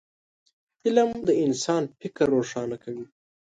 [0.85, 3.05] علم د انسان فکر روښانه کوي